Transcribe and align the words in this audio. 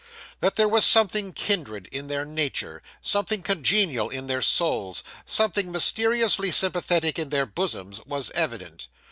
That 0.39 0.55
there 0.55 0.67
was 0.67 0.83
something 0.83 1.31
kindred 1.31 1.87
in 1.91 2.07
their 2.07 2.25
nature, 2.25 2.81
something 3.01 3.43
congenial 3.43 4.09
in 4.09 4.25
their 4.25 4.41
souls, 4.41 5.03
something 5.25 5.71
mysteriously 5.71 6.49
sympathetic 6.49 7.19
in 7.19 7.29
their 7.29 7.45
bosoms, 7.45 7.99
was 8.07 8.31
evident. 8.31 8.87